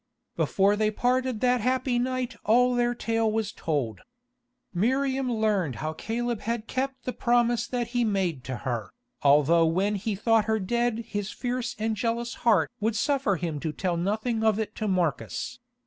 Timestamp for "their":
2.73-2.95